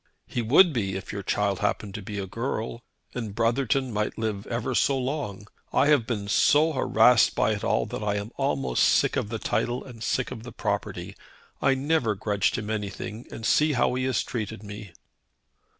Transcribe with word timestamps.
"He 0.25 0.41
would 0.41 0.73
be 0.73 0.95
if 0.95 1.13
your 1.13 1.21
child 1.21 1.59
happened 1.59 1.93
to 1.93 2.01
be 2.01 2.17
a 2.17 2.25
girl. 2.25 2.81
And 3.13 3.35
Brotherton 3.35 3.93
might 3.93 4.17
live 4.17 4.47
ever 4.47 4.73
so 4.73 4.97
long. 4.97 5.45
I 5.71 5.89
have 5.89 6.07
been 6.07 6.27
so 6.27 6.73
harassed 6.73 7.35
by 7.35 7.51
it 7.51 7.63
all 7.63 7.85
that 7.85 8.01
I 8.01 8.15
am 8.15 8.31
almost 8.35 8.83
sick 8.83 9.15
of 9.15 9.29
the 9.29 9.37
title 9.37 9.83
and 9.83 10.01
sick 10.01 10.31
of 10.31 10.41
the 10.41 10.51
property. 10.51 11.15
I 11.61 11.75
never 11.75 12.15
grudged 12.15 12.57
him 12.57 12.71
anything, 12.71 13.27
and 13.29 13.45
see 13.45 13.73
how 13.73 13.93
he 13.93 14.05
has 14.05 14.23
treated 14.23 14.63
me." 14.63 14.91